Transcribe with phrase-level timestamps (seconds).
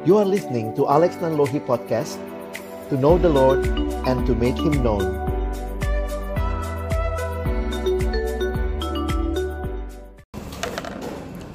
[0.00, 2.16] You are listening to Alex Nanlohi Podcast
[2.88, 3.60] To know the Lord
[4.08, 5.04] and to make Him known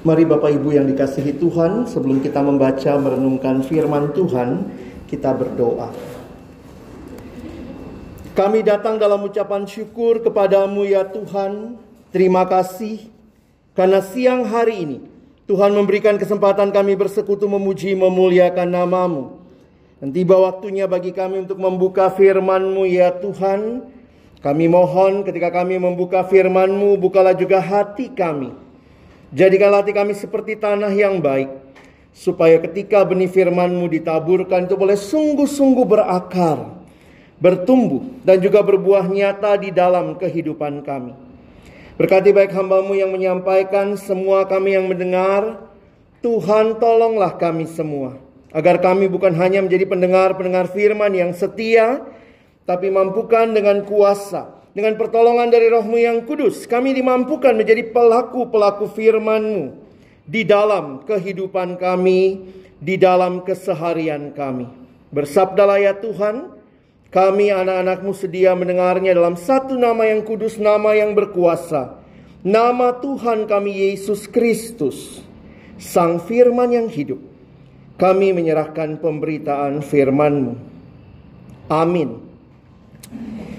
[0.06, 4.70] Mari Bapak Ibu yang dikasihi Tuhan, sebelum kita membaca merenungkan firman Tuhan,
[5.10, 5.90] kita berdoa.
[8.38, 11.82] Kami datang dalam ucapan syukur kepadamu ya Tuhan.
[12.14, 13.10] Terima kasih
[13.74, 15.15] karena siang hari ini
[15.46, 19.24] Tuhan memberikan kesempatan kami bersekutu memuji memuliakan namamu.
[20.02, 23.86] Dan tiba waktunya bagi kami untuk membuka firman-Mu ya Tuhan.
[24.42, 28.66] Kami mohon ketika kami membuka firman-Mu, bukalah juga hati kami
[29.36, 31.52] Jadikanlah hati kami seperti tanah yang baik,
[32.16, 36.72] supaya ketika benih firman-Mu ditaburkan itu boleh sungguh-sungguh berakar,
[37.42, 41.12] bertumbuh, dan juga berbuah nyata di dalam kehidupan kami.
[41.96, 45.64] Berkati baik hambamu yang menyampaikan, semua kami yang mendengar,
[46.20, 48.20] Tuhan tolonglah kami semua.
[48.52, 52.04] Agar kami bukan hanya menjadi pendengar-pendengar firman yang setia,
[52.68, 59.72] tapi mampukan dengan kuasa dengan pertolongan dari rohmu yang kudus, kami dimampukan menjadi pelaku-pelaku firman-Mu
[60.28, 62.44] di dalam kehidupan kami,
[62.76, 64.68] di dalam keseharian kami.
[65.16, 66.55] Bersabdalah ya Tuhan,
[67.16, 71.96] kami anak-anakmu sedia mendengarnya dalam satu nama yang kudus, nama yang berkuasa.
[72.44, 75.24] Nama Tuhan kami Yesus Kristus,
[75.80, 77.24] Sang Firman yang hidup.
[77.96, 80.60] Kami menyerahkan pemberitaan firman-Mu.
[81.72, 82.20] Amin.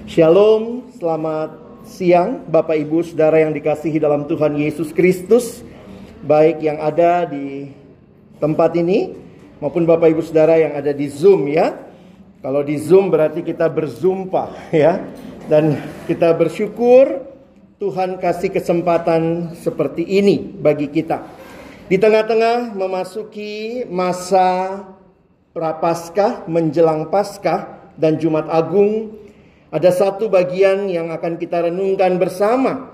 [0.05, 5.65] Shalom, Selamat siang Bapak Ibu Saudara yang dikasihi dalam Tuhan Yesus Kristus
[6.27, 7.71] Baik yang ada di
[8.37, 9.15] tempat ini
[9.63, 11.86] maupun Bapak Ibu Saudara yang ada di Zoom ya
[12.37, 15.01] Kalau di Zoom berarti kita berzumpa ya.
[15.47, 17.23] Dan kita bersyukur
[17.79, 21.23] Tuhan kasih kesempatan seperti ini bagi kita.
[21.87, 24.83] Di tengah-tengah memasuki masa
[25.55, 29.15] Prapaskah menjelang Paskah dan Jumat Agung
[29.73, 32.91] ada satu bagian yang akan kita renungkan bersama,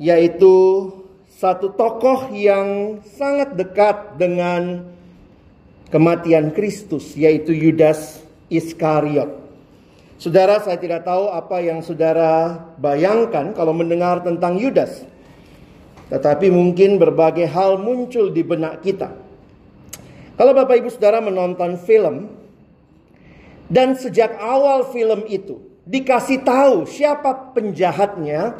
[0.00, 0.88] yaitu
[1.28, 4.88] satu tokoh yang sangat dekat dengan
[5.92, 9.40] kematian Kristus, yaitu Yudas Iskariot.
[10.20, 15.08] Saudara, saya tidak tahu apa yang saudara bayangkan kalau mendengar tentang Yudas.
[16.12, 19.16] Tetapi mungkin berbagai hal muncul di benak kita.
[20.36, 22.28] Kalau Bapak Ibu Saudara menonton film
[23.70, 28.58] dan sejak awal film itu dikasih tahu siapa penjahatnya,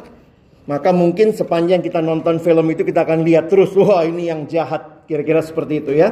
[0.65, 5.05] maka mungkin sepanjang kita nonton film itu kita akan lihat terus, wah ini yang jahat,
[5.05, 6.09] kira-kira seperti itu ya.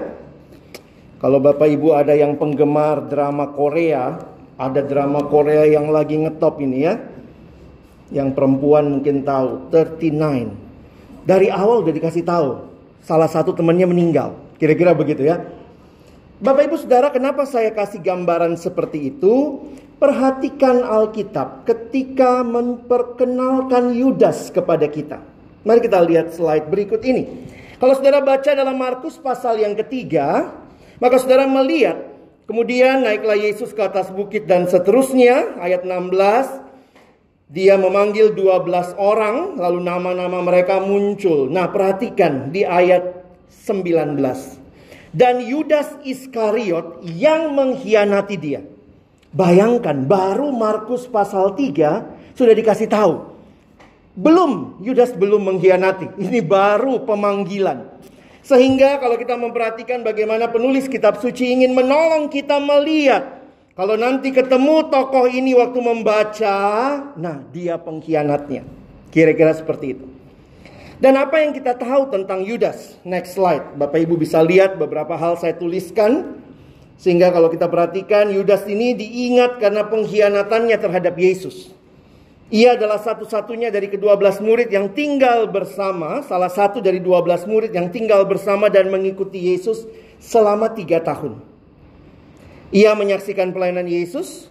[1.19, 4.23] Kalau Bapak Ibu ada yang penggemar drama Korea,
[4.55, 6.95] ada drama Korea yang lagi ngetop ini ya.
[8.09, 11.27] Yang perempuan mungkin tahu, 39.
[11.27, 12.63] Dari awal udah dikasih tahu,
[13.03, 14.33] salah satu temannya meninggal.
[14.55, 15.43] Kira-kira begitu ya.
[16.39, 19.59] Bapak Ibu Saudara, kenapa saya kasih gambaran seperti itu?
[19.99, 25.19] Perhatikan Alkitab ketika memperkenalkan Yudas kepada kita.
[25.67, 27.27] Mari kita lihat slide berikut ini.
[27.75, 30.55] Kalau saudara baca dalam Markus pasal yang ketiga,
[30.99, 31.99] maka saudara melihat
[32.45, 36.69] kemudian naiklah Yesus ke atas bukit dan seterusnya ayat 16
[37.49, 41.49] dia memanggil 12 orang lalu nama-nama mereka muncul.
[41.49, 44.21] Nah, perhatikan di ayat 19.
[45.09, 48.61] Dan Yudas Iskariot yang mengkhianati dia.
[49.33, 53.33] Bayangkan baru Markus pasal 3 sudah dikasih tahu.
[54.13, 56.21] Belum Yudas belum mengkhianati.
[56.21, 57.97] Ini baru pemanggilan.
[58.49, 63.45] Sehingga kalau kita memperhatikan bagaimana penulis kitab suci ingin menolong kita melihat
[63.77, 66.57] kalau nanti ketemu tokoh ini waktu membaca,
[67.13, 68.65] nah dia pengkhianatnya.
[69.13, 70.05] Kira-kira seperti itu.
[70.99, 72.99] Dan apa yang kita tahu tentang Yudas?
[73.07, 73.79] Next slide.
[73.79, 76.41] Bapak Ibu bisa lihat beberapa hal saya tuliskan
[76.99, 81.71] sehingga kalau kita perhatikan Yudas ini diingat karena pengkhianatannya terhadap Yesus.
[82.49, 87.45] Ia adalah satu-satunya dari kedua belas murid yang tinggal bersama, salah satu dari dua belas
[87.45, 89.85] murid yang tinggal bersama dan mengikuti Yesus
[90.17, 91.37] selama tiga tahun.
[92.73, 94.49] Ia menyaksikan pelayanan Yesus,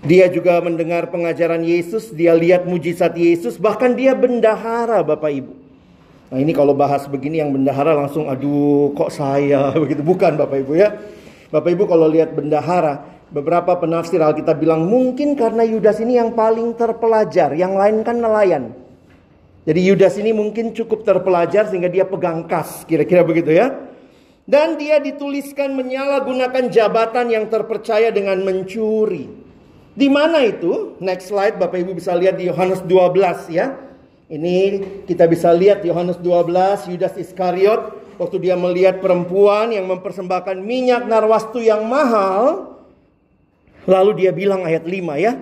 [0.00, 5.52] dia juga mendengar pengajaran Yesus, dia lihat mujizat Yesus, bahkan dia bendahara Bapak Ibu.
[6.28, 10.72] Nah ini kalau bahas begini yang bendahara langsung aduh kok saya begitu bukan Bapak Ibu
[10.72, 10.96] ya.
[11.52, 16.72] Bapak Ibu kalau lihat bendahara, beberapa penafsir Alkitab bilang mungkin karena Yudas ini yang paling
[16.76, 18.72] terpelajar, yang lain kan nelayan.
[19.68, 23.76] Jadi Yudas ini mungkin cukup terpelajar sehingga dia pegang kas, kira-kira begitu ya.
[24.48, 29.28] Dan dia dituliskan menyalahgunakan jabatan yang terpercaya dengan mencuri.
[29.92, 30.96] Di mana itu?
[31.04, 33.76] Next slide Bapak Ibu bisa lihat di Yohanes 12 ya.
[34.32, 34.56] Ini
[35.04, 41.60] kita bisa lihat Yohanes 12 Yudas Iskariot waktu dia melihat perempuan yang mempersembahkan minyak narwastu
[41.60, 42.77] yang mahal,
[43.88, 45.32] lalu dia bilang ayat 5 ya.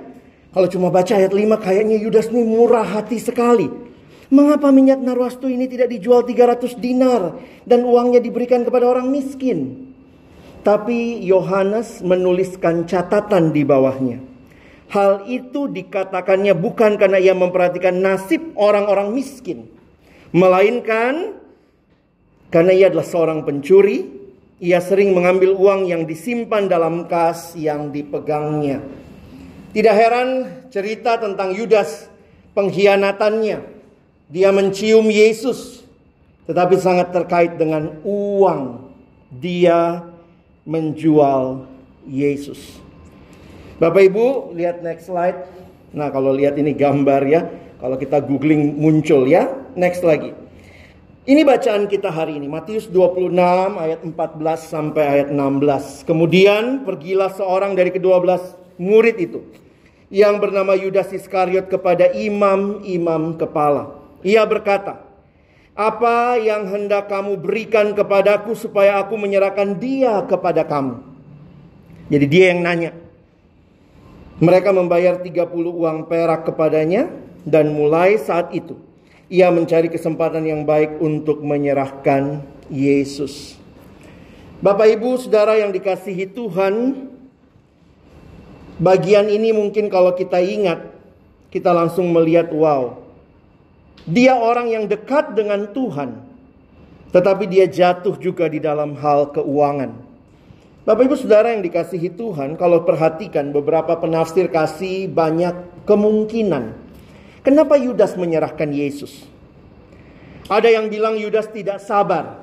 [0.55, 3.67] Kalau cuma baca ayat 5 kayaknya Yudas ini murah hati sekali.
[4.31, 9.91] Mengapa minyak narwastu ini tidak dijual 300 dinar dan uangnya diberikan kepada orang miskin?
[10.67, 14.19] Tapi Yohanes menuliskan catatan di bawahnya.
[14.91, 19.67] Hal itu dikatakannya bukan karena ia memperhatikan nasib orang-orang miskin,
[20.31, 21.39] melainkan
[22.51, 24.16] karena ia adalah seorang pencuri,
[24.57, 28.81] ia sering mengambil uang yang disimpan dalam kas yang dipegangnya.
[29.77, 30.29] Tidak heran
[30.73, 32.09] cerita tentang Yudas
[32.57, 33.77] pengkhianatannya.
[34.33, 35.85] Dia mencium Yesus,
[36.49, 38.89] tetapi sangat terkait dengan uang.
[39.29, 40.01] Dia
[40.65, 41.69] menjual
[42.09, 42.81] Yesus.
[43.77, 45.37] Bapak Ibu, lihat next slide.
[45.93, 47.45] Nah, kalau lihat ini gambar ya,
[47.77, 49.53] kalau kita googling muncul ya.
[49.77, 50.33] Next lagi.
[51.27, 53.35] Ini bacaan kita hari ini, Matius 26
[53.83, 56.07] ayat 14 sampai ayat 16.
[56.07, 59.43] Kemudian pergilah seorang dari kedua belas murid itu
[60.07, 63.99] yang bernama Yudas Iskariot kepada imam-imam kepala.
[64.23, 65.03] Ia berkata,
[65.75, 71.03] "Apa yang hendak kamu berikan kepadaku supaya aku menyerahkan dia kepada kamu?"
[72.07, 72.95] Jadi dia yang nanya.
[74.39, 77.11] Mereka membayar 30 uang perak kepadanya
[77.43, 78.86] dan mulai saat itu
[79.27, 83.59] ia mencari kesempatan yang baik untuk menyerahkan Yesus.
[84.63, 87.07] Bapak Ibu, Saudara yang dikasihi Tuhan,
[88.81, 90.81] bagian ini mungkin kalau kita ingat,
[91.51, 93.03] kita langsung melihat wow.
[94.07, 96.23] Dia orang yang dekat dengan Tuhan,
[97.11, 100.07] tetapi dia jatuh juga di dalam hal keuangan.
[100.87, 106.86] Bapak Ibu Saudara yang dikasihi Tuhan, kalau perhatikan beberapa penafsir kasih banyak kemungkinan.
[107.47, 109.23] Kenapa Yudas menyerahkan Yesus?
[110.51, 112.43] Ada yang bilang Yudas tidak sabar.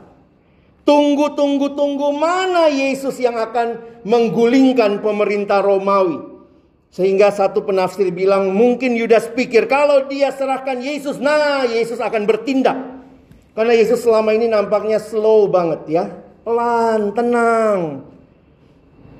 [0.87, 6.31] Tunggu, tunggu, tunggu mana Yesus yang akan menggulingkan pemerintah Romawi.
[6.87, 13.03] Sehingga satu penafsir bilang mungkin Yudas pikir kalau dia serahkan Yesus, nah Yesus akan bertindak.
[13.59, 16.05] Karena Yesus selama ini nampaknya slow banget ya.
[16.47, 18.07] Pelan, tenang.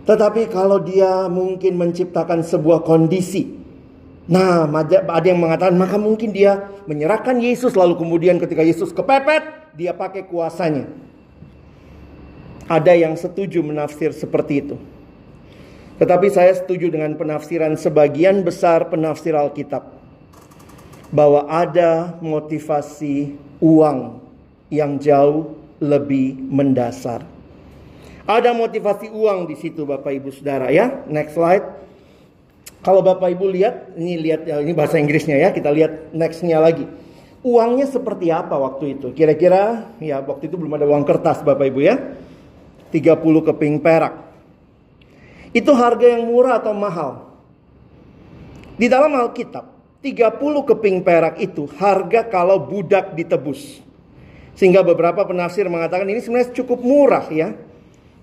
[0.07, 3.62] Tetapi kalau dia mungkin menciptakan sebuah kondisi.
[4.23, 9.91] Nah, ada yang mengatakan maka mungkin dia menyerahkan Yesus lalu kemudian ketika Yesus kepepet, dia
[9.91, 10.87] pakai kuasanya.
[12.71, 14.75] Ada yang setuju menafsir seperti itu.
[15.99, 19.83] Tetapi saya setuju dengan penafsiran sebagian besar penafsir Alkitab.
[21.13, 24.23] Bahwa ada motivasi uang
[24.73, 27.27] yang jauh lebih mendasar.
[28.23, 31.03] Ada motivasi uang di situ Bapak Ibu Saudara ya.
[31.11, 31.67] Next slide.
[32.83, 35.49] Kalau Bapak Ibu lihat, ini lihat ya, ini bahasa Inggrisnya ya.
[35.55, 36.83] Kita lihat nextnya lagi.
[37.39, 39.15] Uangnya seperti apa waktu itu?
[39.15, 41.95] Kira-kira ya waktu itu belum ada uang kertas Bapak Ibu ya.
[42.91, 44.19] 30 keping perak.
[45.55, 47.31] Itu harga yang murah atau mahal?
[48.75, 49.63] Di dalam Alkitab,
[50.03, 53.79] 30 keping perak itu harga kalau budak ditebus.
[54.59, 57.55] Sehingga beberapa penafsir mengatakan ini sebenarnya cukup murah ya.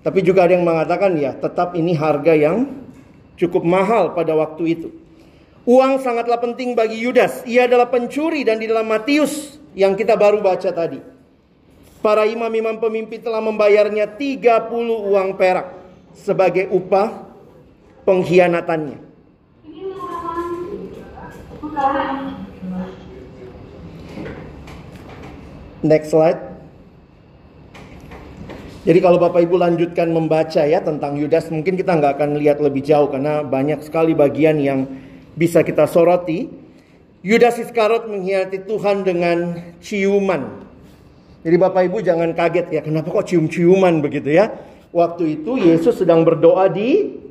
[0.01, 2.69] Tapi juga ada yang mengatakan ya tetap ini harga yang
[3.41, 4.89] cukup mahal pada waktu itu.
[5.65, 7.41] Uang sangatlah penting bagi Yudas.
[7.45, 11.01] Ia adalah pencuri dan di dalam Matius yang kita baru baca tadi.
[12.01, 14.73] Para imam-imam pemimpin telah membayarnya 30
[15.13, 15.69] uang perak
[16.17, 17.29] sebagai upah
[18.05, 19.13] pengkhianatannya.
[25.81, 26.50] Next slide.
[28.81, 32.81] Jadi kalau Bapak Ibu lanjutkan membaca ya tentang Yudas, mungkin kita nggak akan lihat lebih
[32.81, 34.89] jauh karena banyak sekali bagian yang
[35.37, 36.49] bisa kita soroti.
[37.21, 39.53] Yudas Iskarot mengkhianati Tuhan dengan
[39.85, 40.65] ciuman.
[41.45, 44.49] Jadi Bapak Ibu jangan kaget ya, kenapa kok cium-ciuman begitu ya?
[44.89, 47.21] Waktu itu Yesus sedang berdoa di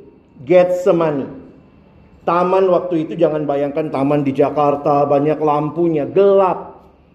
[0.47, 1.27] Getsemani.
[2.23, 6.70] Taman waktu itu jangan bayangkan taman di Jakarta banyak lampunya, gelap.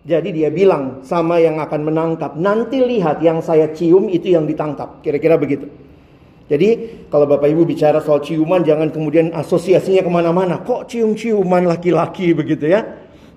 [0.06, 5.02] Jadi dia bilang sama yang akan menangkap, nanti lihat yang saya cium itu yang ditangkap.
[5.02, 5.66] Kira-kira begitu.
[6.46, 10.62] Jadi kalau Bapak Ibu bicara soal ciuman jangan kemudian asosiasinya ke mana-mana.
[10.62, 12.86] Kok cium-ciuman laki-laki begitu ya.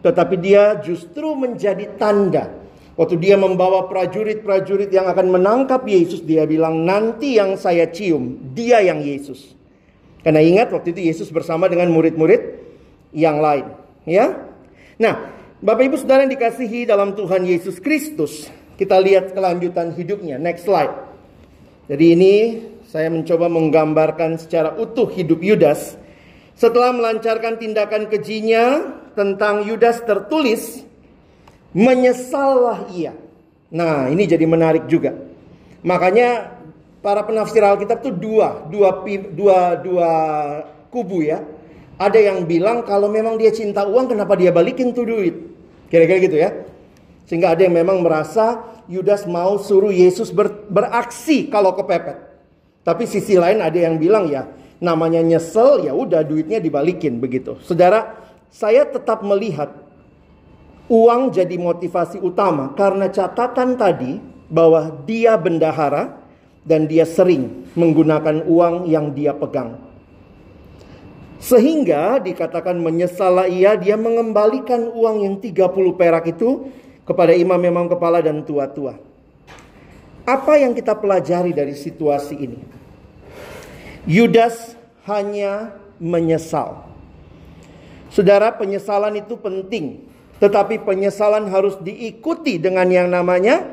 [0.04, 2.52] Tetapi dia justru menjadi tanda.
[3.00, 8.84] Waktu dia membawa prajurit-prajurit yang akan menangkap Yesus, dia bilang nanti yang saya cium, dia
[8.84, 9.56] yang Yesus.
[10.20, 12.60] Karena ingat waktu itu Yesus bersama dengan murid-murid
[13.16, 13.72] yang lain.
[14.04, 14.50] Ya,
[14.98, 18.46] Nah Bapak Ibu Saudara yang dikasihi dalam Tuhan Yesus Kristus,
[18.78, 20.38] kita lihat kelanjutan hidupnya.
[20.38, 20.94] Next slide.
[21.90, 22.34] Jadi ini
[22.86, 25.98] saya mencoba menggambarkan secara utuh hidup Yudas.
[26.54, 28.86] Setelah melancarkan tindakan kejinya
[29.18, 30.86] tentang Yudas tertulis,
[31.74, 33.18] menyesallah ia.
[33.74, 35.10] Nah, ini jadi menarik juga.
[35.82, 36.54] Makanya
[37.02, 38.94] para penafsir Alkitab tuh dua, dua,
[39.34, 40.10] dua, dua
[40.94, 41.42] kubu ya.
[41.98, 45.34] Ada yang bilang kalau memang dia cinta uang, kenapa dia balikin tuh duit?
[45.90, 46.50] Kira-kira gitu ya.
[47.26, 52.16] Sehingga ada yang memang merasa Yudas mau suruh Yesus ber, beraksi kalau kepepet.
[52.86, 54.48] Tapi sisi lain ada yang bilang ya,
[54.80, 57.60] namanya nyesel ya udah duitnya dibalikin begitu.
[57.66, 58.16] Saudara,
[58.48, 59.74] saya tetap melihat
[60.88, 64.16] uang jadi motivasi utama karena catatan tadi
[64.48, 66.16] bahwa dia bendahara
[66.64, 69.87] dan dia sering menggunakan uang yang dia pegang.
[71.38, 76.66] Sehingga dikatakan menyesallah ia dia mengembalikan uang yang 30 perak itu
[77.06, 78.98] kepada imam-imam kepala dan tua-tua.
[80.28, 82.60] Apa yang kita pelajari dari situasi ini?
[84.04, 84.76] Yudas
[85.08, 86.84] hanya menyesal.
[88.12, 90.04] Saudara, penyesalan itu penting,
[90.36, 93.64] tetapi penyesalan harus diikuti dengan yang namanya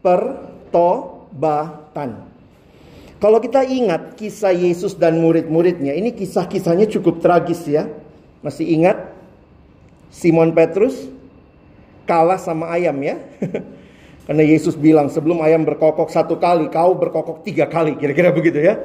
[0.00, 0.72] pertobatan.
[3.22, 7.86] Kalau kita ingat kisah Yesus dan murid-muridnya, ini kisah-kisahnya cukup tragis ya.
[8.42, 9.14] Masih ingat
[10.10, 11.06] Simon Petrus
[12.02, 13.22] kalah sama ayam ya?
[14.26, 17.94] Karena Yesus bilang sebelum ayam berkokok satu kali, kau berkokok tiga kali.
[17.94, 18.82] Kira-kira begitu ya.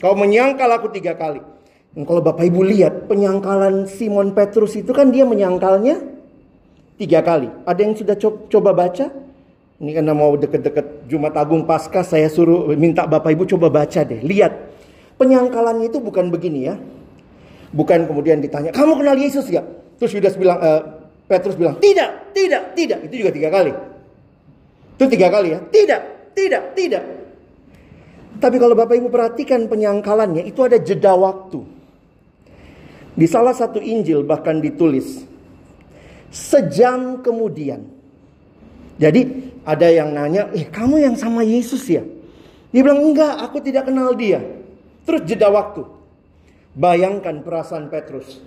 [0.00, 1.44] Kau menyangkal aku tiga kali.
[1.92, 6.00] Dan kalau Bapak Ibu lihat penyangkalan Simon Petrus itu kan dia menyangkalnya
[6.96, 7.52] tiga kali.
[7.68, 8.16] Ada yang sudah
[8.48, 9.23] coba baca?
[9.84, 14.24] Ini karena mau deket-deket Jumat Agung Pasca saya suruh minta Bapak Ibu coba baca deh.
[14.24, 14.72] Lihat.
[15.20, 16.74] Penyangkalannya itu bukan begini ya.
[17.70, 19.62] Bukan kemudian ditanya, "Kamu kenal Yesus ya?"
[20.00, 20.70] Terus Yudas bilang e,
[21.30, 23.70] Petrus bilang, "Tidak, tidak, tidak." Itu juga tiga kali.
[24.98, 25.60] Itu tiga kali ya.
[25.70, 26.00] Tidak,
[26.34, 27.02] tidak, tidak.
[28.42, 31.62] Tapi kalau Bapak Ibu perhatikan penyangkalannya itu ada jeda waktu.
[33.14, 35.22] Di salah satu Injil bahkan ditulis
[36.34, 37.93] sejam kemudian.
[38.98, 42.04] Jadi ada yang nanya, eh kamu yang sama Yesus ya?
[42.70, 44.42] Dia bilang, enggak, aku tidak kenal dia.
[45.06, 45.86] Terus jeda waktu.
[46.74, 48.42] Bayangkan perasaan Petrus.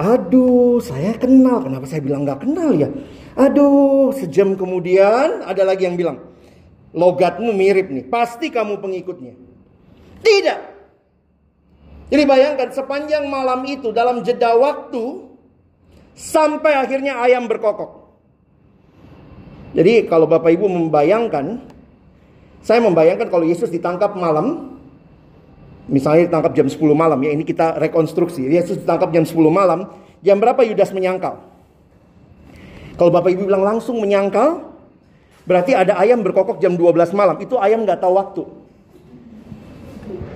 [0.00, 1.64] Aduh, saya kenal.
[1.64, 2.88] Kenapa saya bilang enggak kenal ya?
[3.36, 6.20] Aduh, sejam kemudian ada lagi yang bilang,
[6.92, 8.04] logatmu mirip nih.
[8.08, 9.36] Pasti kamu pengikutnya.
[10.20, 10.60] Tidak.
[12.10, 15.30] Jadi bayangkan sepanjang malam itu dalam jeda waktu
[16.18, 17.99] sampai akhirnya ayam berkokok.
[19.70, 21.62] Jadi kalau Bapak Ibu membayangkan,
[22.60, 24.76] saya membayangkan kalau Yesus ditangkap malam,
[25.86, 28.50] misalnya ditangkap jam 10 malam ya, ini kita rekonstruksi.
[28.50, 29.94] Yesus ditangkap jam 10 malam,
[30.26, 31.38] jam berapa Yudas menyangkal?
[32.98, 34.68] Kalau Bapak Ibu bilang langsung menyangkal,
[35.46, 37.38] berarti ada ayam berkokok jam 12 malam.
[37.40, 38.42] Itu ayam nggak tahu waktu.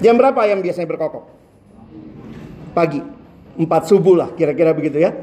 [0.01, 1.25] Jam berapa ayam biasanya berkokok?
[2.73, 3.03] Pagi.
[3.55, 5.15] 4 subuh lah kira-kira begitu ya.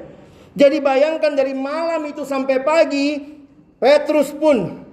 [0.55, 3.40] Jadi bayangkan dari malam itu sampai pagi
[3.81, 4.85] Petrus pun,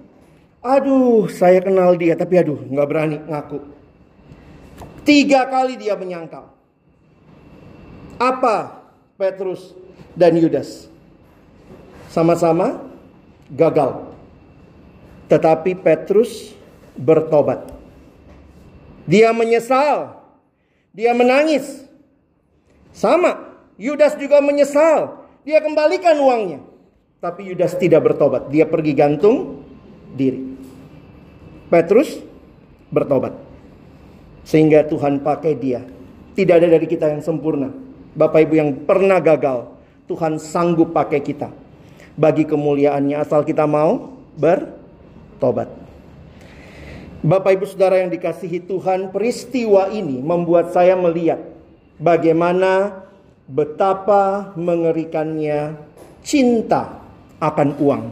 [0.65, 3.61] aduh saya kenal dia tapi aduh nggak berani ngaku.
[5.05, 6.49] Tiga kali dia menyangkal.
[8.17, 8.81] Apa
[9.13, 9.77] Petrus
[10.17, 10.89] dan Yudas?
[12.09, 12.81] Sama-sama
[13.53, 14.09] gagal.
[15.29, 16.57] Tetapi Petrus
[16.97, 17.69] bertobat.
[19.05, 20.17] Dia menyesal.
[20.89, 21.85] Dia menangis.
[22.89, 25.21] Sama, Yudas juga menyesal.
[25.45, 26.59] Dia kembalikan uangnya.
[27.19, 28.47] Tapi Yudas tidak bertobat.
[28.47, 29.59] Dia pergi gantung
[30.15, 30.55] diri.
[31.67, 32.15] Petrus
[32.87, 33.35] bertobat.
[34.47, 35.83] Sehingga Tuhan pakai dia.
[36.31, 37.75] Tidak ada dari kita yang sempurna.
[38.15, 39.67] Bapak Ibu yang pernah gagal.
[40.07, 41.51] Tuhan sanggup pakai kita.
[42.15, 45.67] Bagi kemuliaannya asal kita mau bertobat.
[47.19, 51.43] Bapak Ibu Saudara yang dikasihi Tuhan, peristiwa ini membuat saya melihat
[51.99, 53.03] bagaimana
[53.43, 55.75] betapa mengerikannya
[56.23, 56.99] cinta
[57.39, 58.03] akan uang.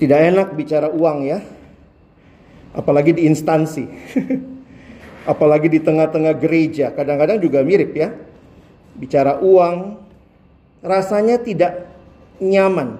[0.00, 1.38] Tidak enak bicara uang ya.
[2.74, 3.84] Apalagi di instansi.
[5.32, 6.90] Apalagi di tengah-tengah gereja.
[6.90, 8.10] Kadang-kadang juga mirip ya.
[8.98, 10.02] Bicara uang.
[10.82, 11.86] Rasanya tidak
[12.42, 12.98] nyaman.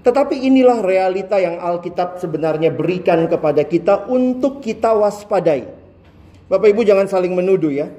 [0.00, 5.68] Tetapi inilah realita yang Alkitab sebenarnya berikan kepada kita untuk kita waspadai.
[6.48, 7.92] Bapak Ibu jangan saling menuduh ya.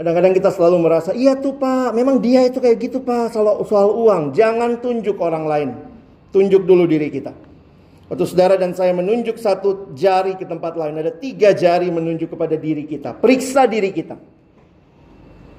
[0.00, 3.92] Kadang-kadang kita selalu merasa, iya tuh pak, memang dia itu kayak gitu pak, soal, soal
[3.92, 4.32] uang.
[4.32, 5.68] Jangan tunjuk orang lain,
[6.32, 7.36] tunjuk dulu diri kita.
[8.08, 12.56] Waktu saudara dan saya menunjuk satu jari ke tempat lain, ada tiga jari menunjuk kepada
[12.56, 13.12] diri kita.
[13.12, 14.16] Periksa diri kita.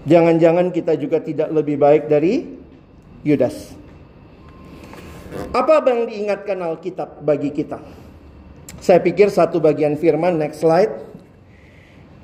[0.10, 2.42] Jangan-jangan kita juga tidak lebih baik dari
[3.22, 3.78] Yudas.
[5.54, 7.78] Apa yang diingatkan Alkitab bagi kita?
[8.82, 11.11] Saya pikir satu bagian firman, next slide.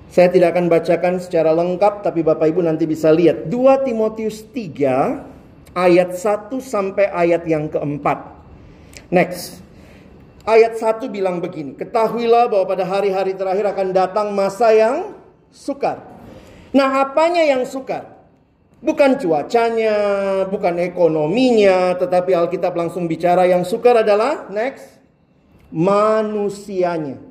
[0.08, 5.76] Saya tidak akan bacakan secara lengkap tapi Bapak Ibu nanti bisa lihat 2 Timotius 3
[5.76, 8.24] ayat 1 sampai ayat yang keempat.
[9.14, 9.62] Next.
[10.48, 15.12] Ayat 1 bilang begini, ketahuilah bahwa pada hari-hari terakhir akan datang masa yang
[15.52, 16.00] sukar.
[16.72, 18.16] Nah, apanya yang sukar?
[18.80, 19.96] Bukan cuacanya,
[20.48, 25.04] bukan ekonominya, tetapi Alkitab langsung bicara yang sukar adalah next
[25.68, 27.27] manusianya.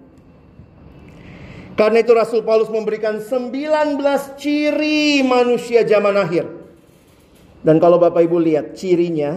[1.77, 4.01] Karena itu Rasul Paulus memberikan 19
[4.41, 6.49] ciri manusia zaman akhir.
[7.61, 9.37] Dan kalau Bapak Ibu lihat cirinya,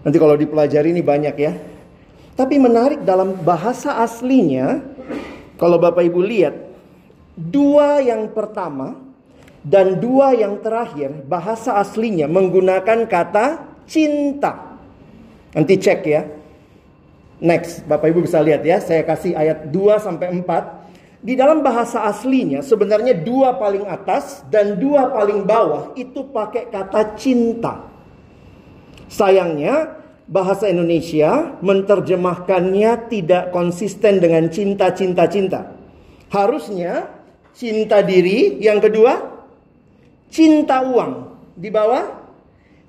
[0.00, 1.52] nanti kalau dipelajari ini banyak ya.
[2.32, 4.80] Tapi menarik dalam bahasa aslinya,
[5.60, 6.56] kalau Bapak Ibu lihat,
[7.36, 8.96] dua yang pertama
[9.60, 14.80] dan dua yang terakhir, bahasa aslinya menggunakan kata cinta.
[15.52, 16.24] Nanti cek ya.
[17.42, 20.81] Next, Bapak Ibu bisa lihat ya, saya kasih ayat 2 sampai 4.
[21.22, 27.14] Di dalam bahasa aslinya sebenarnya dua paling atas dan dua paling bawah itu pakai kata
[27.14, 27.86] cinta.
[29.06, 35.60] Sayangnya bahasa Indonesia menerjemahkannya tidak konsisten dengan cinta, cinta, cinta.
[36.26, 37.06] Harusnya
[37.54, 39.32] cinta diri, yang kedua
[40.32, 42.02] cinta uang, di bawah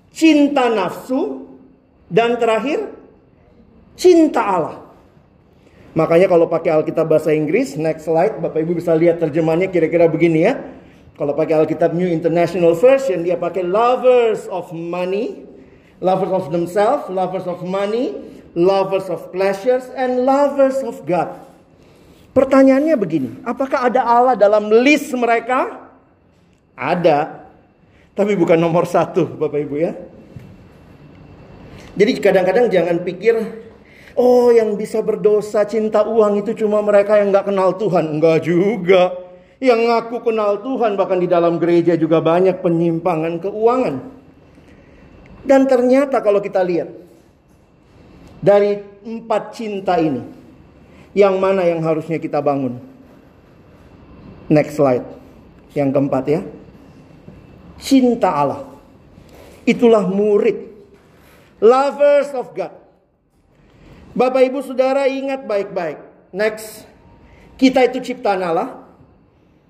[0.09, 1.43] cinta nafsu,
[2.09, 2.93] dan terakhir
[3.99, 4.82] cinta Allah.
[5.93, 10.50] Makanya kalau pakai Alkitab bahasa Inggris, next slide, Bapak Ibu bisa lihat terjemahannya kira-kira begini
[10.50, 10.57] ya.
[11.13, 15.45] Kalau pakai Alkitab New International Version, dia pakai lovers of money,
[16.01, 18.17] lovers of themselves, lovers of money,
[18.57, 21.38] lovers of pleasures, and lovers of God.
[22.33, 25.85] Pertanyaannya begini, apakah ada Allah dalam list mereka?
[26.73, 27.45] Ada,
[28.17, 29.93] tapi bukan nomor satu, Bapak Ibu ya.
[31.93, 33.38] Jadi kadang-kadang jangan pikir,
[34.17, 38.20] oh yang bisa berdosa cinta uang itu cuma mereka yang nggak kenal Tuhan.
[38.20, 39.13] Enggak juga.
[39.63, 43.96] Yang ngaku kenal Tuhan bahkan di dalam gereja juga banyak penyimpangan keuangan.
[45.43, 46.91] Dan ternyata kalau kita lihat
[48.43, 50.20] dari empat cinta ini,
[51.16, 52.75] yang mana yang harusnya kita bangun?
[54.51, 55.07] Next slide.
[55.72, 56.42] Yang keempat ya.
[57.79, 58.68] Cinta Allah.
[59.64, 60.59] Itulah murid.
[61.64, 62.82] Lovers of God.
[64.13, 65.97] Bapak ibu saudara ingat baik-baik.
[66.29, 66.85] Next.
[67.57, 68.85] Kita itu ciptaan Allah.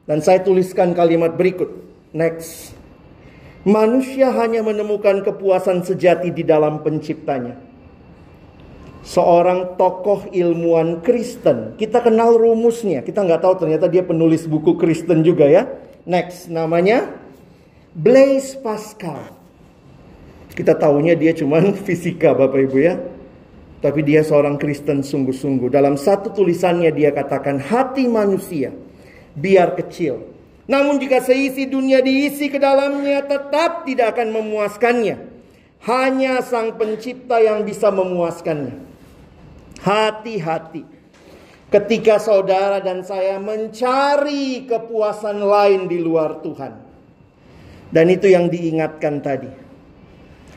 [0.03, 1.71] Dan saya tuliskan kalimat berikut.
[2.11, 2.75] Next.
[3.63, 7.55] Manusia hanya menemukan kepuasan sejati di dalam penciptanya.
[9.07, 11.79] Seorang tokoh ilmuwan Kristen.
[11.79, 12.99] Kita kenal rumusnya.
[12.99, 15.71] Kita nggak tahu ternyata dia penulis buku Kristen juga ya.
[16.03, 17.07] Next, namanya
[17.95, 19.31] Blaise Pascal.
[20.51, 22.99] Kita tahunya dia cuman fisika Bapak Ibu ya.
[23.83, 25.67] Tapi dia seorang Kristen sungguh-sungguh.
[25.67, 28.71] Dalam satu tulisannya dia katakan hati manusia
[29.35, 35.17] biar kecil namun jika seisi dunia diisi ke dalamnya tetap tidak akan memuaskannya.
[35.83, 38.79] Hanya sang pencipta yang bisa memuaskannya.
[39.83, 40.87] Hati-hati.
[41.67, 46.73] Ketika saudara dan saya mencari kepuasan lain di luar Tuhan.
[47.91, 49.51] Dan itu yang diingatkan tadi.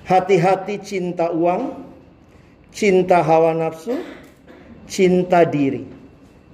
[0.06, 1.85] Hati-hati cinta uang,
[2.76, 3.96] cinta hawa nafsu,
[4.84, 5.88] cinta diri.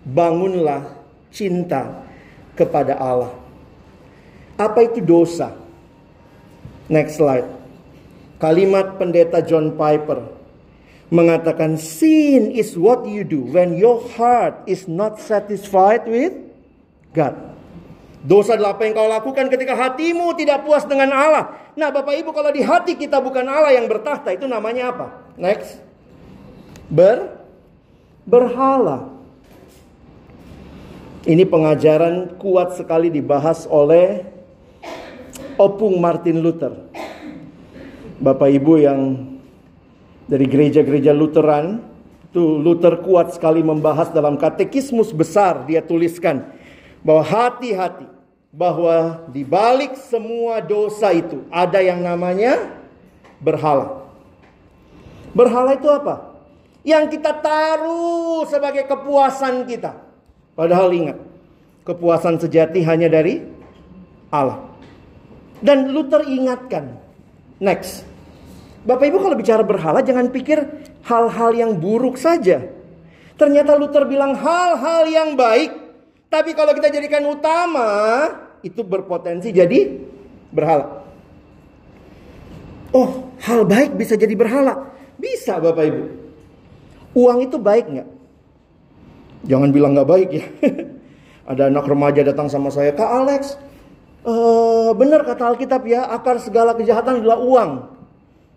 [0.07, 0.87] Bangunlah
[1.35, 2.07] cinta
[2.55, 3.35] kepada Allah.
[4.55, 5.51] Apa itu dosa?
[6.87, 7.47] Next slide.
[8.39, 10.23] Kalimat pendeta John Piper
[11.11, 16.35] mengatakan sin is what you do when your heart is not satisfied with
[17.15, 17.35] God.
[18.23, 21.59] Dosa adalah apa yang kau lakukan ketika hatimu tidak puas dengan Allah.
[21.75, 25.07] Nah, Bapak Ibu, kalau di hati kita bukan Allah yang bertahta, itu namanya apa?
[25.35, 25.92] Next.
[26.93, 27.41] Ber
[28.29, 29.09] berhala.
[31.25, 34.29] Ini pengajaran kuat sekali dibahas oleh
[35.57, 36.77] Opung Martin Luther.
[38.21, 39.01] Bapak Ibu yang
[40.29, 41.81] dari gereja-gereja Lutheran,
[42.29, 46.45] itu Luther kuat sekali membahas dalam katekismus besar dia tuliskan
[47.01, 48.05] bahwa hati-hati
[48.53, 52.69] bahwa di balik semua dosa itu ada yang namanya
[53.41, 54.05] berhala.
[55.33, 56.32] Berhala itu apa?
[56.83, 60.03] Yang kita taruh sebagai kepuasan kita.
[60.59, 61.19] Padahal ingat,
[61.87, 63.43] kepuasan sejati hanya dari
[64.35, 64.67] Allah.
[65.63, 66.99] Dan Luther ingatkan.
[67.63, 68.03] Next.
[68.83, 70.59] Bapak Ibu kalau bicara berhala jangan pikir
[71.07, 72.67] hal-hal yang buruk saja.
[73.39, 75.71] Ternyata Luther bilang hal-hal yang baik.
[76.27, 77.87] Tapi kalau kita jadikan utama,
[78.67, 80.03] itu berpotensi jadi
[80.51, 81.07] berhala.
[82.91, 84.91] Oh, hal baik bisa jadi berhala.
[85.17, 86.22] Bisa Bapak Ibu.
[87.13, 88.09] Uang itu baik nggak?
[89.49, 90.45] Jangan bilang nggak baik ya.
[91.51, 93.59] Ada anak remaja datang sama saya, Kak Alex,
[94.23, 97.71] Uh, benar kata Alkitab ya, akar segala kejahatan adalah uang.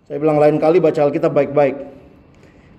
[0.06, 1.90] Saya bilang lain kali baca Alkitab baik-baik.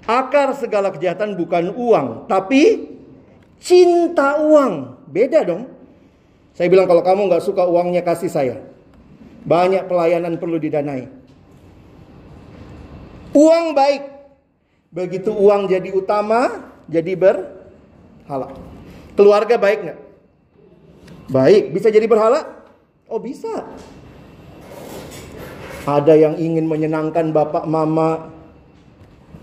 [0.06, 2.94] Akar segala kejahatan bukan uang, tapi
[3.58, 5.02] cinta uang.
[5.10, 5.66] Beda dong.
[6.54, 8.62] Saya bilang kalau kamu nggak suka uangnya kasih saya.
[9.42, 11.10] Banyak pelayanan perlu didanai.
[13.34, 14.15] Uang baik.
[14.90, 18.54] Begitu uang jadi utama, jadi berhala.
[19.18, 20.00] Keluarga baik nggak?
[21.30, 21.62] Baik.
[21.74, 22.46] Bisa jadi berhala?
[23.10, 23.66] Oh bisa.
[25.86, 28.36] Ada yang ingin menyenangkan bapak mama,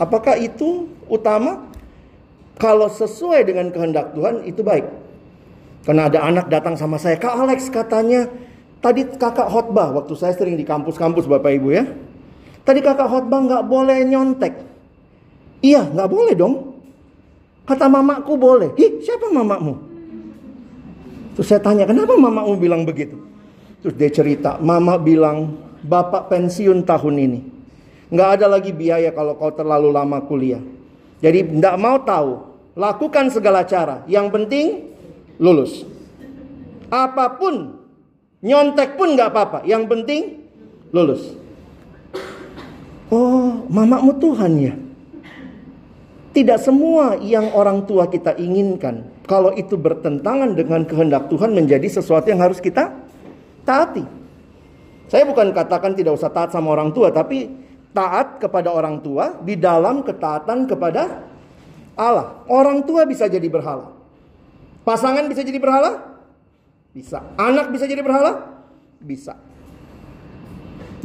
[0.02, 1.70] Apakah itu utama?
[2.58, 4.86] Kalau sesuai dengan kehendak Tuhan itu baik.
[5.84, 8.30] Karena ada anak datang sama saya, Kak Alex katanya
[8.80, 11.84] tadi kakak khotbah waktu saya sering di kampus-kampus Bapak Ibu ya.
[12.64, 14.54] Tadi kakak khotbah nggak boleh nyontek.
[15.64, 16.76] Iya nggak boleh dong.
[17.64, 18.70] Kata mamaku boleh.
[18.76, 19.80] Ih siapa mamamu?
[21.40, 23.16] Terus saya tanya kenapa mamamu bilang begitu?
[23.80, 25.56] Terus dia cerita, mama bilang
[25.88, 27.40] bapak pensiun tahun ini.
[28.12, 30.60] Nggak ada lagi biaya kalau kau terlalu lama kuliah.
[31.24, 32.52] Jadi tidak mau tahu.
[32.76, 34.04] Lakukan segala cara.
[34.12, 34.66] Yang penting
[35.40, 35.88] lulus.
[36.92, 37.80] Apa pun.
[38.44, 39.60] Nyontek pun nggak apa-apa.
[39.64, 40.22] Yang penting
[40.92, 41.40] lulus.
[43.08, 44.76] Oh, mamamu Tuhan ya.
[46.34, 49.06] Tidak semua yang orang tua kita inginkan.
[49.30, 52.90] Kalau itu bertentangan dengan kehendak Tuhan menjadi sesuatu yang harus kita
[53.62, 54.02] taati.
[55.14, 57.54] Saya bukan katakan tidak usah taat sama orang tua, tapi
[57.94, 61.22] taat kepada orang tua di dalam ketaatan kepada
[61.94, 62.42] Allah.
[62.50, 63.94] Orang tua bisa jadi berhala.
[64.82, 66.02] Pasangan bisa jadi berhala?
[66.98, 67.22] Bisa.
[67.38, 68.42] Anak bisa jadi berhala?
[68.98, 69.38] Bisa.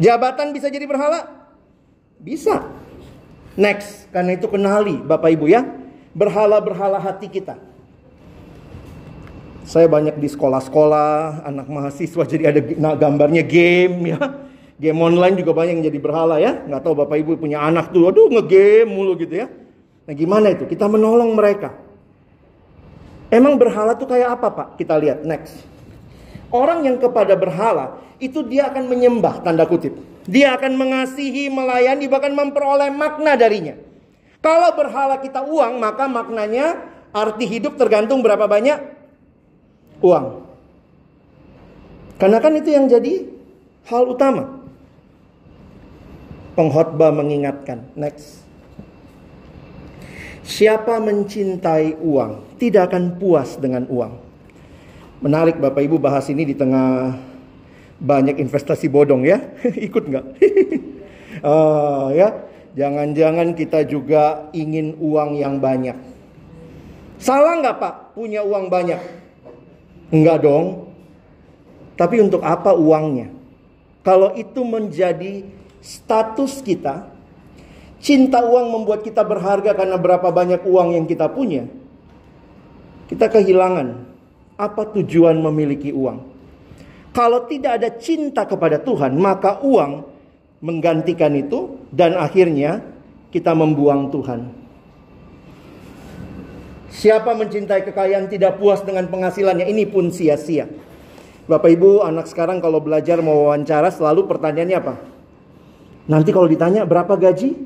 [0.01, 1.29] Jabatan bisa jadi berhala?
[2.17, 2.65] Bisa.
[3.59, 5.67] Next, karena itu kenali Bapak Ibu ya,
[6.15, 7.59] berhala-berhala hati kita.
[9.67, 12.61] Saya banyak di sekolah-sekolah, anak mahasiswa jadi ada
[12.97, 16.63] gambarnya game ya Game online juga banyak yang jadi berhala ya.
[16.63, 19.51] Nggak tahu Bapak Ibu punya anak tuh, aduh ngegame mulu gitu ya.
[20.07, 20.71] Nah gimana itu?
[20.71, 21.75] Kita menolong mereka.
[23.27, 24.69] Emang berhala tuh kayak apa Pak?
[24.79, 25.67] Kita lihat next.
[26.55, 29.99] Orang yang kepada berhala itu dia akan menyembah tanda kutip.
[30.29, 33.73] Dia akan mengasihi, melayani, bahkan memperoleh makna darinya.
[34.45, 36.85] Kalau berhala kita uang, maka maknanya
[37.17, 38.77] arti hidup tergantung berapa banyak
[40.05, 40.47] uang.
[42.21, 43.25] Karena kan itu yang jadi
[43.89, 44.61] hal utama.
[46.59, 47.89] Pengkhotbah mengingatkan.
[47.97, 48.45] Next.
[50.43, 54.13] Siapa mencintai uang tidak akan puas dengan uang.
[55.23, 57.15] Menarik Bapak Ibu bahas ini di tengah
[57.99, 59.43] banyak investasi bodong ya.
[59.87, 60.27] Ikut nggak?
[61.43, 62.35] uh, ya,
[62.79, 65.99] jangan-jangan kita juga ingin uang yang banyak.
[67.19, 69.03] Salah nggak Pak punya uang banyak?
[70.15, 70.95] Enggak dong.
[71.99, 73.35] Tapi untuk apa uangnya?
[74.07, 75.43] Kalau itu menjadi
[75.83, 77.11] status kita,
[77.99, 81.67] cinta uang membuat kita berharga karena berapa banyak uang yang kita punya.
[83.11, 84.07] Kita kehilangan
[84.55, 86.38] apa tujuan memiliki uang.
[87.13, 90.07] Kalau tidak ada cinta kepada Tuhan, maka uang
[90.61, 92.83] menggantikan itu dan akhirnya
[93.31, 94.41] kita membuang Tuhan.
[96.89, 100.67] Siapa mencintai kekayaan tidak puas dengan penghasilannya, ini pun sia-sia.
[101.49, 104.95] Bapak Ibu, anak sekarang kalau belajar mau wawancara selalu pertanyaannya apa?
[106.09, 107.57] Nanti kalau ditanya berapa gaji?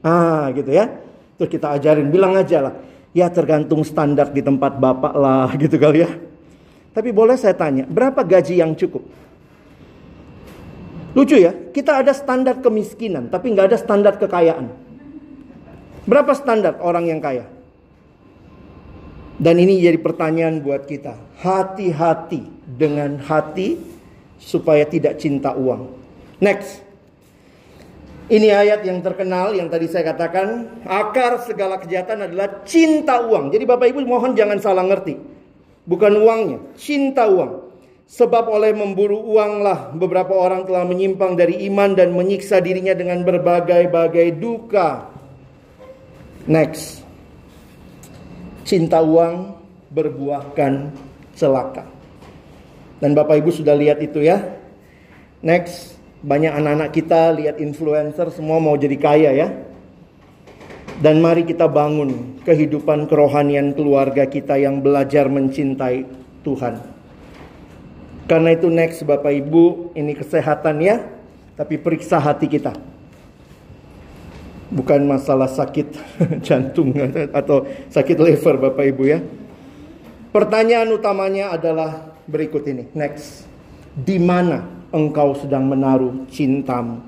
[0.00, 0.88] Ah gitu ya.
[1.36, 2.74] Terus kita ajarin, bilang aja lah.
[3.12, 6.10] Ya tergantung standar di tempat bapak lah gitu kali ya.
[6.96, 9.04] Tapi boleh saya tanya, berapa gaji yang cukup?
[11.12, 14.72] Lucu ya, kita ada standar kemiskinan, tapi nggak ada standar kekayaan.
[16.08, 17.44] Berapa standar orang yang kaya?
[19.36, 21.20] Dan ini jadi pertanyaan buat kita.
[21.44, 23.76] Hati-hati dengan hati
[24.40, 25.92] supaya tidak cinta uang.
[26.40, 26.80] Next.
[28.26, 33.52] Ini ayat yang terkenal yang tadi saya katakan, akar segala kejahatan adalah cinta uang.
[33.52, 35.35] Jadi Bapak Ibu mohon jangan salah ngerti.
[35.86, 37.62] Bukan uangnya, cinta uang.
[38.06, 44.38] Sebab oleh memburu uanglah beberapa orang telah menyimpang dari iman dan menyiksa dirinya dengan berbagai-bagai
[44.38, 45.10] duka.
[46.46, 47.02] Next.
[48.62, 49.58] Cinta uang
[49.90, 50.94] berbuahkan
[51.34, 51.86] celaka.
[53.02, 54.38] Dan Bapak Ibu sudah lihat itu ya.
[55.42, 55.98] Next.
[56.26, 59.65] Banyak anak-anak kita lihat influencer semua mau jadi kaya ya.
[60.96, 66.08] Dan mari kita bangun kehidupan kerohanian keluarga kita yang belajar mencintai
[66.40, 66.80] Tuhan.
[68.26, 71.04] Karena itu next Bapak Ibu, ini kesehatan ya,
[71.54, 72.74] tapi periksa hati kita.
[74.72, 75.94] Bukan masalah sakit
[76.46, 76.90] jantung
[77.30, 79.20] atau sakit liver Bapak Ibu ya.
[80.32, 82.90] Pertanyaan utamanya adalah berikut ini.
[82.96, 83.46] Next.
[83.96, 87.00] Di mana engkau sedang menaruh cintamu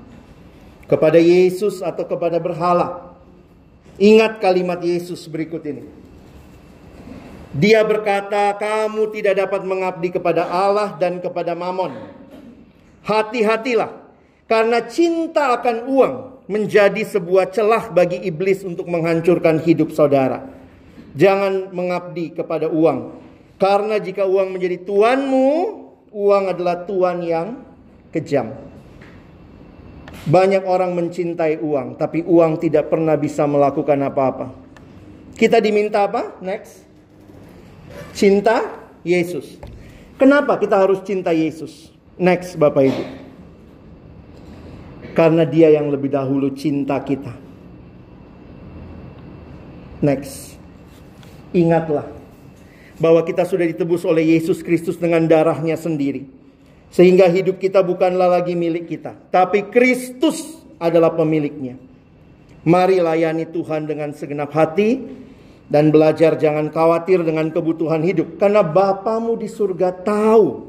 [0.89, 3.08] kepada Yesus atau kepada berhala.
[3.99, 5.83] Ingat kalimat Yesus berikut ini.
[7.51, 11.91] Dia berkata, "Kamu tidak dapat mengabdi kepada Allah dan kepada Mamon.
[13.03, 13.91] Hati-hatilah,
[14.47, 16.13] karena cinta akan uang
[16.47, 20.47] menjadi sebuah celah bagi iblis untuk menghancurkan hidup saudara.
[21.17, 23.19] Jangan mengabdi kepada uang,
[23.59, 25.49] karena jika uang menjadi tuanmu,
[26.15, 27.59] uang adalah tuan yang
[28.15, 28.68] kejam."
[30.09, 34.53] Banyak orang mencintai uang, tapi uang tidak pernah bisa melakukan apa-apa.
[35.37, 36.37] Kita diminta apa?
[36.43, 36.83] Next.
[38.11, 38.65] Cinta
[39.07, 39.57] Yesus.
[40.19, 41.95] Kenapa kita harus cinta Yesus?
[42.19, 43.03] Next, Bapak Ibu.
[45.15, 47.31] Karena dia yang lebih dahulu cinta kita.
[50.03, 50.59] Next.
[51.55, 52.05] Ingatlah
[52.99, 56.38] bahwa kita sudah ditebus oleh Yesus Kristus dengan darahnya sendiri.
[56.89, 61.77] Sehingga hidup kita bukanlah lagi milik kita, tapi Kristus adalah pemiliknya.
[62.65, 64.97] Mari layani Tuhan dengan segenap hati
[65.69, 70.65] dan belajar jangan khawatir dengan kebutuhan hidup karena Bapamu di surga tahu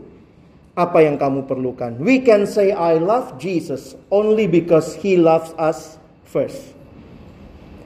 [0.76, 1.96] apa yang kamu perlukan.
[1.98, 5.96] We can say I love Jesus only because he loves us
[6.28, 6.76] first.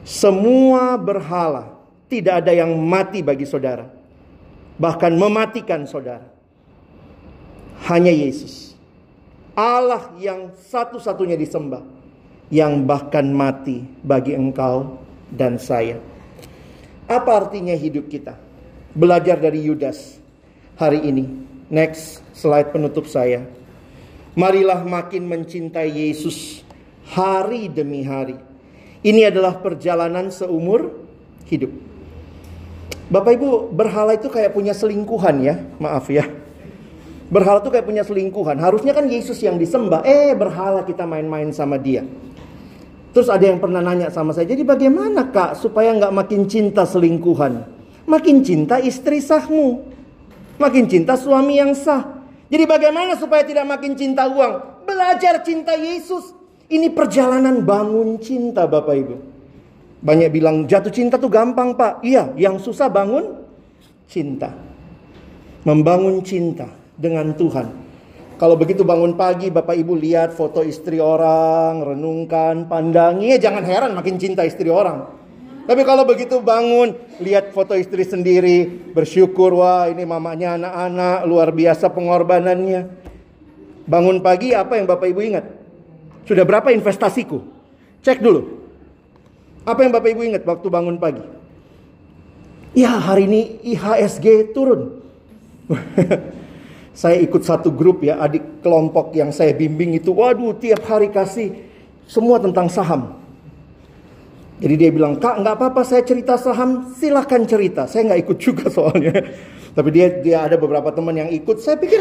[0.05, 1.71] Semua berhala
[2.11, 3.89] tidak ada yang mati bagi saudara.
[4.75, 6.34] Bahkan mematikan saudara
[7.91, 8.75] hanya Yesus.
[9.55, 11.83] Allah yang satu-satunya disembah.
[12.53, 15.01] Yang bahkan mati bagi engkau
[15.33, 15.99] dan saya.
[17.11, 18.37] Apa artinya hidup kita?
[18.95, 20.23] Belajar dari Yudas
[20.79, 21.25] hari ini.
[21.73, 23.43] Next slide penutup saya.
[24.35, 26.67] Marilah makin mencintai Yesus
[27.11, 28.39] hari demi hari.
[29.05, 30.91] Ini adalah perjalanan seumur
[31.47, 31.71] hidup.
[33.13, 35.55] Bapak Ibu, berhala itu kayak punya selingkuhan ya.
[35.77, 36.25] Maaf ya.
[37.33, 38.61] Berhala tuh kayak punya selingkuhan.
[38.61, 40.05] Harusnya kan Yesus yang disembah.
[40.05, 42.05] Eh berhala kita main-main sama dia.
[43.17, 44.45] Terus ada yang pernah nanya sama saya.
[44.45, 47.65] Jadi bagaimana kak supaya nggak makin cinta selingkuhan?
[48.05, 49.87] Makin cinta istri sahmu.
[50.61, 52.21] Makin cinta suami yang sah.
[52.53, 54.85] Jadi bagaimana supaya tidak makin cinta uang?
[54.85, 56.37] Belajar cinta Yesus.
[56.69, 59.17] Ini perjalanan bangun cinta Bapak Ibu.
[60.05, 62.05] Banyak bilang jatuh cinta tuh gampang pak.
[62.05, 63.41] Iya, yang susah bangun
[64.05, 64.53] cinta.
[65.65, 67.85] Membangun cinta dengan Tuhan.
[68.35, 73.95] Kalau begitu bangun pagi Bapak Ibu lihat foto istri orang, renungkan, pandangi, ya jangan heran
[73.95, 75.07] makin cinta istri orang.
[75.65, 81.89] Tapi kalau begitu bangun, lihat foto istri sendiri, bersyukur, wah ini mamanya anak-anak, luar biasa
[81.89, 82.91] pengorbanannya.
[83.87, 85.45] Bangun pagi apa yang Bapak Ibu ingat?
[86.29, 87.41] Sudah berapa investasiku?
[88.05, 88.61] Cek dulu.
[89.65, 91.25] Apa yang Bapak Ibu ingat waktu bangun pagi?
[92.77, 95.01] Ya hari ini IHSG turun.
[96.95, 101.51] Saya ikut satu grup ya, adik kelompok yang saya bimbing itu, waduh tiap hari kasih
[102.07, 103.19] semua tentang saham.
[104.63, 107.91] Jadi dia bilang, kak nggak apa-apa saya cerita saham, silahkan cerita.
[107.91, 109.11] Saya nggak ikut juga soalnya.
[109.75, 111.59] Tapi dia dia ada beberapa teman yang ikut.
[111.59, 111.99] Saya pikir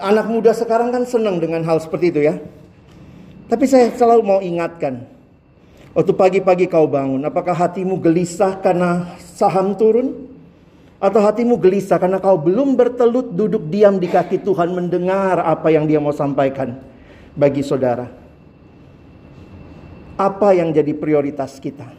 [0.00, 2.40] anak muda sekarang kan senang dengan hal seperti itu ya.
[3.52, 5.04] Tapi saya selalu mau ingatkan,
[5.92, 10.31] waktu pagi-pagi kau bangun, apakah hatimu gelisah karena saham turun?
[11.02, 15.90] Atau hatimu gelisah karena kau belum bertelut duduk diam di kaki Tuhan mendengar apa yang
[15.90, 16.78] dia mau sampaikan
[17.34, 18.06] bagi saudara.
[20.14, 21.90] Apa yang jadi prioritas kita?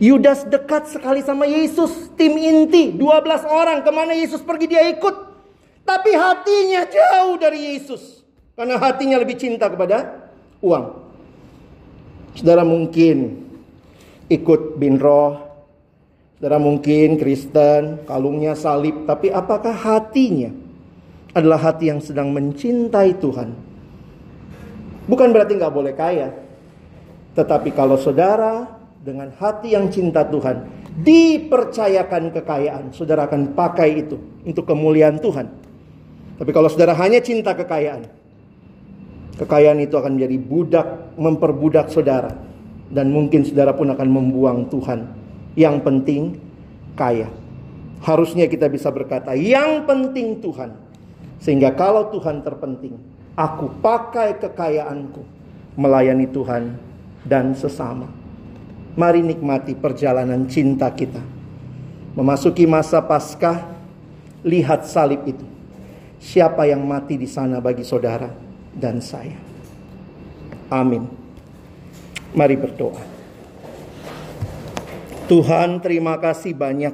[0.00, 5.28] Yudas dekat sekali sama Yesus, tim inti, 12 orang, ke mana Yesus pergi dia ikut.
[5.84, 8.24] Tapi hatinya jauh dari Yesus.
[8.56, 10.24] Karena hatinya lebih cinta kepada
[10.64, 11.04] uang.
[12.32, 13.44] Saudara mungkin
[14.32, 15.49] ikut binroh,
[16.40, 20.48] Saudara mungkin Kristen, kalungnya salib, tapi apakah hatinya
[21.36, 23.52] adalah hati yang sedang mencintai Tuhan?
[25.04, 26.32] Bukan berarti nggak boleh kaya,
[27.36, 28.72] tetapi kalau saudara
[29.04, 30.64] dengan hati yang cinta Tuhan
[31.04, 35.44] dipercayakan kekayaan, saudara akan pakai itu untuk kemuliaan Tuhan.
[36.40, 38.08] Tapi kalau saudara hanya cinta kekayaan,
[39.36, 40.88] kekayaan itu akan menjadi budak,
[41.20, 42.32] memperbudak saudara,
[42.88, 45.19] dan mungkin saudara pun akan membuang Tuhan
[45.54, 46.38] yang penting
[46.94, 47.30] kaya.
[48.00, 50.72] Harusnya kita bisa berkata, yang penting Tuhan.
[51.40, 52.96] Sehingga kalau Tuhan terpenting,
[53.36, 55.20] aku pakai kekayaanku
[55.76, 56.76] melayani Tuhan
[57.24, 58.08] dan sesama.
[58.96, 61.22] Mari nikmati perjalanan cinta kita.
[62.16, 63.70] Memasuki masa Paskah,
[64.44, 65.46] lihat salib itu.
[66.20, 68.28] Siapa yang mati di sana bagi saudara
[68.76, 69.36] dan saya.
[70.68, 71.08] Amin.
[72.36, 73.19] Mari berdoa.
[75.30, 76.90] Tuhan terima kasih banyak.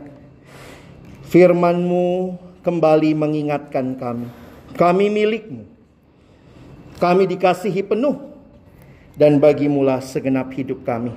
[1.33, 4.29] Firman-Mu kembali mengingatkan kami.
[4.77, 5.64] Kami milikmu.
[7.01, 8.37] Kami dikasihi penuh.
[9.16, 11.16] Dan bagimulah segenap hidup kami.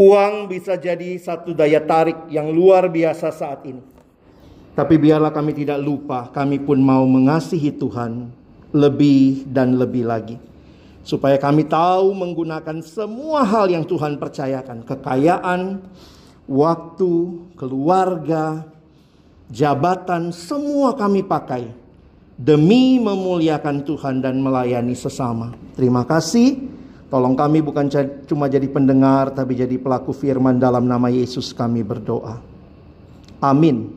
[0.00, 3.84] Uang bisa jadi satu daya tarik yang luar biasa saat ini.
[4.72, 8.32] Tapi biarlah kami tidak lupa, kami pun mau mengasihi Tuhan
[8.72, 10.36] lebih dan lebih lagi.
[11.06, 14.82] Supaya kami tahu menggunakan semua hal yang Tuhan percayakan.
[14.82, 15.78] Kekayaan,
[16.50, 17.14] waktu,
[17.54, 18.66] keluarga,
[19.46, 21.70] jabatan, semua kami pakai
[22.36, 25.56] demi memuliakan Tuhan dan melayani sesama.
[25.78, 26.74] Terima kasih.
[27.06, 27.86] Tolong kami bukan
[28.26, 32.42] cuma jadi pendengar, tapi jadi pelaku firman dalam nama Yesus kami berdoa.
[33.38, 33.95] Amin.